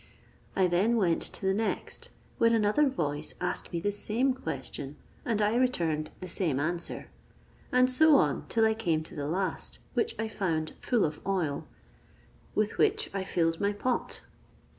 I 0.55 0.65
then 0.65 0.95
went 0.97 1.21
to 1.21 1.45
the 1.45 1.53
next, 1.53 2.09
when 2.39 2.55
another 2.55 2.89
voice 2.89 3.35
asked 3.39 3.71
me 3.71 3.79
the 3.79 3.91
same 3.91 4.33
question, 4.33 4.95
and 5.25 5.39
I 5.43 5.53
returned 5.53 6.09
the 6.21 6.27
same 6.27 6.59
answer; 6.59 7.09
and 7.71 7.87
so 7.91 8.15
on, 8.15 8.47
till 8.49 8.65
I 8.65 8.73
came 8.73 9.03
to 9.03 9.15
the 9.15 9.27
last, 9.27 9.77
which 9.93 10.15
I 10.17 10.27
found 10.27 10.73
full 10.81 11.05
of 11.05 11.21
oil; 11.27 11.67
with 12.55 12.79
which 12.79 13.11
I 13.13 13.23
filled 13.23 13.61
my 13.61 13.73
pot. 13.73 14.21